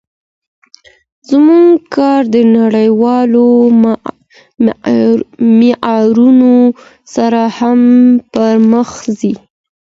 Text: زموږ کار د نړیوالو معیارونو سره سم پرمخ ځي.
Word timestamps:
زموږ 1.29 1.69
کار 1.95 2.21
د 2.35 2.37
نړیوالو 2.57 3.47
معیارونو 5.59 6.53
سره 7.15 7.41
سم 7.57 7.81
پرمخ 8.33 8.89
ځي. 9.19 9.33